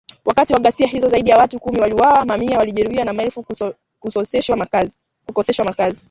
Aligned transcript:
Wakati 0.25 0.53
wa 0.53 0.59
ghasia 0.59 0.87
hizo, 0.87 1.09
zaidi 1.09 1.29
ya 1.29 1.37
watu 1.37 1.59
kumi 1.59 1.79
waliuawa, 1.79 2.25
mamia 2.25 2.57
walijeruhiwa 2.57 3.05
na 3.05 3.13
maelfu 3.13 3.45
kukoseshwa 3.99 4.57
makazi 5.65 5.99